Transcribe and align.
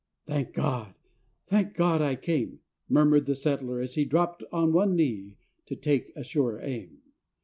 "Thank 0.25 0.53
God! 0.53 0.95
Thank 1.45 1.75
God 1.75 2.01
I 2.01 2.15
came!" 2.15 2.61
murmured 2.89 3.27
the 3.27 3.35
settler, 3.35 3.81
as 3.81 3.93
he 3.93 4.03
dropped 4.03 4.43
on 4.51 4.73
one 4.73 4.95
knee 4.95 5.37
to 5.67 5.75
take 5.75 6.11
a 6.15 6.23
surer 6.23 6.59
aim. 6.59 7.03